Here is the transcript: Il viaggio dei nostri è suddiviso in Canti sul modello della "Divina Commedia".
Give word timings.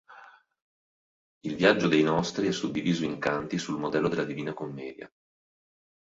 Il 1.41 1.55
viaggio 1.55 1.87
dei 1.87 2.01
nostri 2.01 2.47
è 2.47 2.51
suddiviso 2.51 3.03
in 3.03 3.19
Canti 3.19 3.59
sul 3.59 3.77
modello 3.77 4.07
della 4.09 4.23
"Divina 4.23 4.51
Commedia". 4.51 5.07